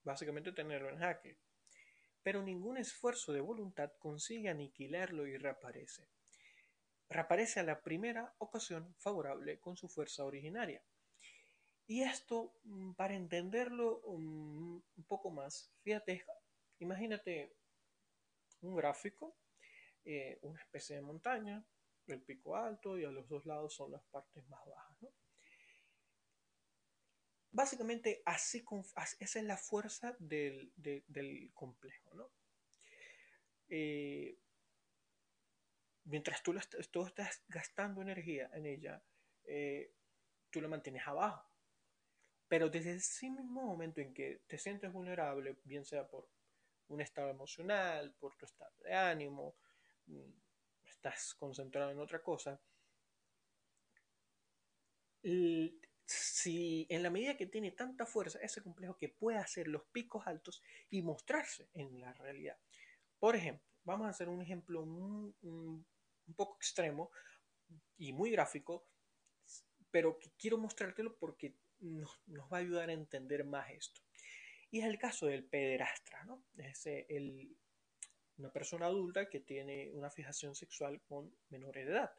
Básicamente 0.02 0.52
tenerlo 0.52 0.90
en 0.90 0.98
jaque. 0.98 1.38
Pero 2.22 2.42
ningún 2.42 2.76
esfuerzo 2.76 3.32
de 3.32 3.40
voluntad 3.40 3.92
consigue 3.98 4.50
aniquilarlo 4.50 5.26
y 5.26 5.38
reaparece. 5.38 6.10
Reaparece 7.08 7.60
a 7.60 7.62
la 7.62 7.80
primera 7.80 8.34
ocasión 8.38 8.94
favorable 8.98 9.58
con 9.60 9.76
su 9.76 9.88
fuerza 9.88 10.24
originaria. 10.24 10.84
Y 11.90 12.04
esto, 12.04 12.54
mm, 12.62 12.92
para 12.92 13.14
entenderlo 13.14 14.00
mm, 14.06 14.76
un 14.96 15.04
poco 15.08 15.28
más, 15.28 15.72
fíjate, 15.82 16.24
imagínate 16.78 17.56
un 18.60 18.76
gráfico, 18.76 19.36
eh, 20.04 20.38
una 20.42 20.60
especie 20.60 20.94
de 20.94 21.02
montaña, 21.02 21.66
el 22.06 22.22
pico 22.22 22.54
alto 22.54 22.96
y 22.96 23.04
a 23.04 23.10
los 23.10 23.28
dos 23.28 23.44
lados 23.44 23.74
son 23.74 23.90
las 23.90 24.04
partes 24.04 24.46
más 24.48 24.64
bajas. 24.66 25.12
Básicamente, 27.50 28.22
así, 28.24 28.64
esa 29.18 29.38
es 29.40 29.44
la 29.44 29.56
fuerza 29.56 30.14
del, 30.20 31.50
complejo. 31.54 32.30
Eh, 33.68 34.38
mientras 36.04 36.40
tú, 36.44 36.56
estás 36.56 37.42
gastando 37.48 38.00
energía 38.00 38.48
en 38.54 38.66
ella, 38.66 39.02
eh, 39.42 39.92
tú 40.50 40.60
lo 40.60 40.68
mantienes 40.68 41.04
abajo. 41.04 41.49
Pero 42.50 42.68
desde 42.68 42.94
ese 42.94 43.30
mismo 43.30 43.62
momento 43.62 44.00
en 44.00 44.12
que 44.12 44.42
te 44.48 44.58
sientes 44.58 44.92
vulnerable, 44.92 45.60
bien 45.62 45.84
sea 45.84 46.08
por 46.08 46.28
un 46.88 47.00
estado 47.00 47.30
emocional, 47.30 48.12
por 48.18 48.34
tu 48.34 48.44
estado 48.44 48.74
de 48.82 48.92
ánimo, 48.92 49.54
mm, 50.06 50.32
estás 50.82 51.32
concentrado 51.34 51.92
en 51.92 52.00
otra 52.00 52.20
cosa, 52.20 52.60
si 56.04 56.88
en 56.90 57.04
la 57.04 57.10
medida 57.10 57.36
que 57.36 57.46
tiene 57.46 57.70
tanta 57.70 58.04
fuerza 58.04 58.40
ese 58.40 58.64
complejo 58.64 58.98
que 58.98 59.10
puede 59.10 59.38
hacer 59.38 59.68
los 59.68 59.84
picos 59.84 60.26
altos 60.26 60.60
y 60.88 61.02
mostrarse 61.02 61.68
en 61.72 62.00
la 62.00 62.12
realidad. 62.14 62.58
Por 63.20 63.36
ejemplo, 63.36 63.64
vamos 63.84 64.08
a 64.08 64.10
hacer 64.10 64.28
un 64.28 64.42
ejemplo 64.42 64.82
un, 64.82 65.36
un 65.40 66.34
poco 66.34 66.56
extremo 66.56 67.12
y 67.96 68.12
muy 68.12 68.32
gráfico, 68.32 68.88
pero 69.92 70.18
que 70.18 70.32
quiero 70.36 70.58
mostrártelo 70.58 71.16
porque 71.16 71.54
nos, 71.80 72.20
va 72.52 72.58
a 72.58 72.60
ayudar 72.60 72.90
a 72.90 72.94
entender 72.94 73.44
más 73.44 73.70
esto. 73.70 74.00
Y 74.70 74.80
es 74.80 74.86
el 74.86 74.98
caso 74.98 75.26
del 75.26 75.44
pederastra, 75.44 76.24
¿no? 76.24 76.44
Es 76.56 76.86
el, 76.86 77.56
una 78.36 78.52
persona 78.52 78.86
adulta 78.86 79.28
que 79.28 79.40
tiene 79.40 79.90
una 79.92 80.10
fijación 80.10 80.54
sexual 80.54 81.00
con 81.02 81.34
menores 81.48 81.86
de 81.86 81.92
edad, 81.92 82.12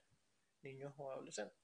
niños 0.62 0.93
o 0.97 1.12
adolescentes. 1.12 1.58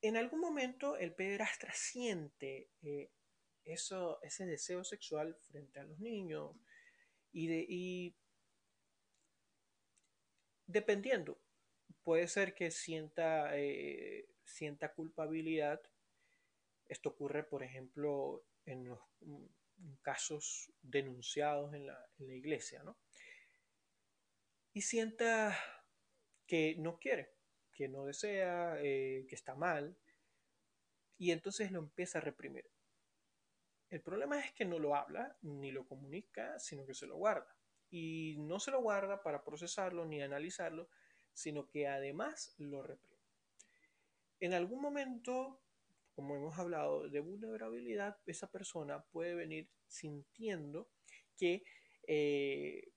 En 0.00 0.16
algún 0.16 0.40
momento 0.40 0.96
el 0.96 1.14
pederastra 1.14 1.72
siente 1.74 2.70
eh, 2.82 3.10
eso, 3.64 4.22
ese 4.22 4.46
deseo 4.46 4.84
sexual 4.84 5.36
frente 5.50 5.80
a 5.80 5.84
los 5.84 5.98
niños 5.98 6.56
y, 7.32 7.46
de, 7.46 8.14
dependiendo, 10.66 11.38
puede 12.02 12.28
ser 12.28 12.54
que 12.54 12.70
sienta 12.70 13.56
eh, 13.58 14.28
sienta 14.48 14.94
culpabilidad. 14.94 15.80
Esto 16.88 17.10
ocurre, 17.10 17.44
por 17.44 17.62
ejemplo, 17.62 18.44
en 18.64 18.88
los 18.88 19.00
casos 20.02 20.72
denunciados 20.82 21.74
en 21.74 21.86
la, 21.86 22.08
iglesia, 22.18 22.82
¿no? 22.82 22.96
Y 24.72 24.82
sienta 24.82 25.56
que 26.46 26.76
no 26.78 26.98
quiere, 26.98 27.34
que 27.72 27.88
no 27.88 28.04
desea, 28.06 28.76
eh, 28.80 29.26
que 29.28 29.34
está 29.34 29.54
mal, 29.54 29.96
y 31.18 31.32
entonces 31.32 31.70
lo 31.70 31.80
empieza 31.80 32.18
a 32.18 32.22
reprimir. 32.22 32.70
El 33.90 34.02
problema 34.02 34.38
es 34.38 34.52
que 34.52 34.64
no 34.64 34.78
lo 34.78 34.94
habla 34.94 35.36
ni 35.42 35.72
lo 35.72 35.86
comunica, 35.86 36.58
sino 36.58 36.86
que 36.86 36.94
se 36.94 37.06
lo 37.06 37.16
guarda. 37.16 37.56
Y 37.90 38.36
no 38.38 38.60
se 38.60 38.70
lo 38.70 38.82
guarda 38.82 39.22
para 39.22 39.42
procesarlo 39.42 40.04
ni 40.04 40.22
analizarlo, 40.22 40.90
sino 41.32 41.66
que 41.66 41.88
además 41.88 42.54
lo 42.58 42.82
reprime. 42.82 43.07
En 44.40 44.54
algún 44.54 44.80
momento, 44.80 45.60
como 46.14 46.36
hemos 46.36 46.58
hablado 46.58 47.08
de 47.08 47.20
vulnerabilidad, 47.20 48.18
esa 48.26 48.50
persona 48.50 49.02
puede 49.04 49.34
venir 49.34 49.68
sintiendo 49.86 50.90
que 51.36 51.64
eh, 52.06 52.92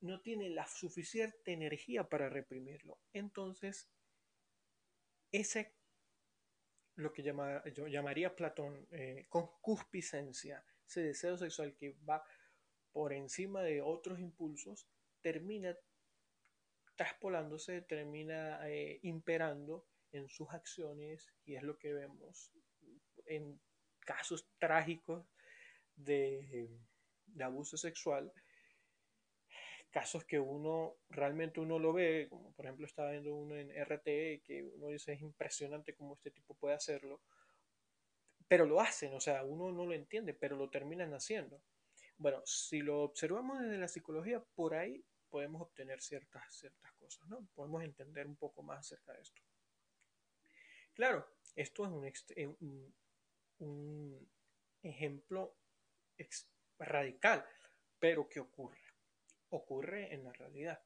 no 0.00 0.20
tiene 0.20 0.50
la 0.50 0.66
suficiente 0.66 1.52
energía 1.52 2.08
para 2.08 2.28
reprimirlo. 2.28 2.98
Entonces, 3.12 3.88
ese, 5.32 5.74
lo 6.96 7.12
que 7.12 7.22
yo 7.22 7.86
llamaría 7.88 8.34
Platón, 8.34 8.86
eh, 8.90 9.26
concupiscencia, 9.28 10.64
ese 10.86 11.02
deseo 11.02 11.36
sexual 11.36 11.74
que 11.76 11.96
va 12.08 12.24
por 12.92 13.12
encima 13.12 13.62
de 13.62 13.82
otros 13.82 14.18
impulsos, 14.20 14.88
termina 15.20 15.76
traspolándose, 16.94 17.82
termina 17.82 18.68
eh, 18.70 19.00
imperando 19.02 19.86
en 20.16 20.28
sus 20.28 20.50
acciones 20.50 21.32
y 21.44 21.54
es 21.54 21.62
lo 21.62 21.78
que 21.78 21.92
vemos 21.92 22.52
en 23.26 23.60
casos 24.00 24.48
trágicos 24.58 25.26
de, 25.94 26.70
abuso 27.40 27.76
sexual, 27.76 28.32
casos 29.90 30.24
que 30.24 30.38
uno 30.38 30.96
realmente 31.08 31.60
uno 31.60 31.78
lo 31.78 31.92
ve, 31.92 32.26
como 32.28 32.52
por 32.52 32.66
ejemplo 32.66 32.86
estaba 32.86 33.12
viendo 33.12 33.34
uno 33.34 33.56
en 33.56 33.70
RTE, 33.70 34.42
que 34.44 34.62
uno 34.62 34.88
dice 34.88 35.12
es 35.12 35.20
impresionante 35.20 35.94
cómo 35.94 36.14
este 36.14 36.30
tipo 36.30 36.54
puede 36.54 36.74
hacerlo, 36.74 37.20
pero 38.48 38.64
lo 38.64 38.80
hacen, 38.80 39.14
o 39.14 39.20
sea, 39.20 39.42
uno 39.44 39.72
no 39.72 39.86
lo 39.86 39.94
entiende, 39.94 40.34
pero 40.34 40.56
lo 40.56 40.70
terminan 40.70 41.12
haciendo. 41.14 41.60
Bueno, 42.18 42.40
si 42.44 42.80
lo 42.80 43.02
observamos 43.02 43.60
desde 43.60 43.78
la 43.78 43.88
psicología, 43.88 44.42
por 44.54 44.74
ahí 44.74 45.04
podemos 45.28 45.60
obtener 45.60 46.00
ciertas, 46.00 46.54
ciertas 46.54 46.92
cosas, 46.92 47.28
¿no? 47.28 47.46
Podemos 47.54 47.82
entender 47.82 48.26
un 48.26 48.36
poco 48.36 48.62
más 48.62 48.80
acerca 48.80 49.12
de 49.12 49.22
esto. 49.22 49.42
Claro, 50.96 51.28
esto 51.54 51.84
es 52.34 52.56
un, 52.60 52.94
un, 53.58 54.32
ejemplo 54.82 55.54
radical, 56.78 57.44
pero 57.98 58.26
¿qué 58.30 58.40
ocurre? 58.40 58.80
Ocurre 59.50 60.14
en 60.14 60.24
la 60.24 60.32
realidad. 60.32 60.82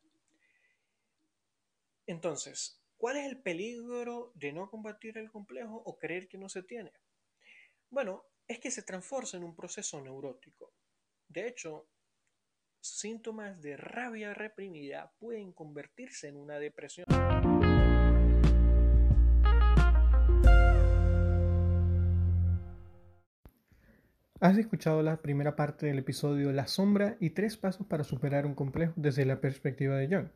Entonces, 2.07 2.83
¿cuál 2.97 3.19
es 3.19 3.27
el 3.27 3.41
peligro 3.41 4.33
de 4.35 4.53
no 4.53 4.69
combatir 4.69 5.17
el 5.17 5.31
complejo 5.31 5.77
o 5.77 5.97
creer 5.97 6.27
que 6.27 6.39
no 6.39 6.49
se 6.49 6.65
tiene? 6.65 6.93
Bueno, 7.89 8.25
es 8.49 8.59
que 8.59 8.73
se 8.73 8.83
transforma 8.83 9.31
en 9.35 9.45
un 9.45 9.55
proceso 9.55 10.01
neurótico. 10.01 10.75
De 11.29 11.47
hecho, 11.47 11.89
síntomas 12.81 13.63
de 13.63 13.77
rabia 13.77 14.35
reprimida 14.35 15.15
pueden 15.21 15.53
convertirse 15.53 16.27
en 16.27 16.37
una 16.37 16.59
depresión. 16.59 17.07
Has 24.43 24.57
escuchado 24.57 25.03
la 25.03 25.19
primera 25.21 25.55
parte 25.55 25.85
del 25.85 25.99
episodio 25.99 26.51
La 26.51 26.67
sombra 26.67 27.19
y 27.21 27.29
tres 27.29 27.59
pasos 27.59 27.87
para 27.87 28.05
superar 28.05 28.47
un 28.47 28.55
complejo 28.55 28.95
desde 28.97 29.27
la 29.27 29.39
perspectiva 29.43 29.97
de 29.97 30.09
John 30.11 30.33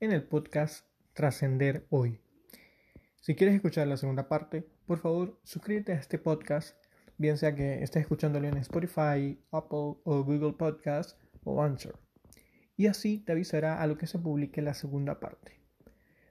en 0.00 0.10
el 0.10 0.24
podcast 0.24 0.84
Trascender 1.12 1.86
Hoy. 1.90 2.18
Si 3.20 3.36
quieres 3.36 3.54
escuchar 3.54 3.86
la 3.86 3.98
segunda 3.98 4.26
parte, 4.26 4.66
por 4.88 4.98
favor 4.98 5.38
suscríbete 5.44 5.92
a 5.92 5.94
este 5.94 6.18
podcast 6.18 6.76
bien 7.18 7.38
sea 7.38 7.54
que 7.54 7.84
estés 7.84 8.02
escuchándolo 8.02 8.48
en 8.48 8.56
Spotify, 8.56 9.38
Apple 9.52 9.94
o 10.02 10.24
Google 10.24 10.54
Podcast 10.54 11.16
o 11.44 11.62
Answer. 11.62 11.94
Y 12.76 12.88
así 12.88 13.18
te 13.18 13.30
avisará 13.30 13.80
a 13.80 13.86
lo 13.86 13.96
que 13.96 14.08
se 14.08 14.18
publique 14.18 14.60
la 14.60 14.74
segunda 14.74 15.20
parte. 15.20 15.60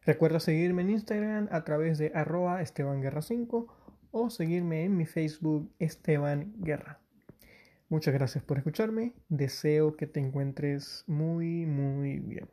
Recuerda 0.01 0.41
seguirme 0.41 0.81
en 0.81 0.89
Instagram 0.89 1.47
a 1.49 1.63
través 1.63 1.97
de 1.97 2.11
arroba 2.13 2.61
estebanguerra5 2.61 3.67
o 4.11 4.29
seguirme 4.29 4.83
en 4.83 4.97
mi 4.97 5.05
Facebook 5.05 5.71
Esteban 5.79 6.53
Guerra. 6.57 7.04
Muchas 7.95 8.13
gracias 8.13 8.43
por 8.43 8.57
escucharme. 8.57 9.13
Deseo 9.29 9.95
que 9.95 10.05
te 10.05 10.19
encuentres 10.19 11.05
muy, 11.07 11.65
muy 11.65 12.19
bien. 12.19 12.49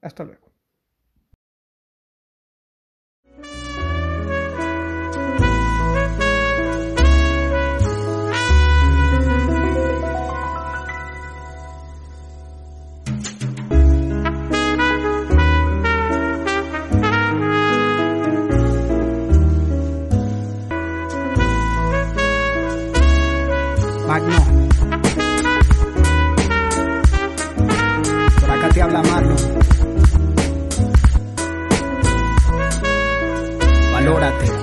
Hasta 0.00 0.22
luego. 0.22 0.54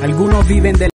Algunos 0.02 0.47
viven 0.47 0.78
de 0.78 0.91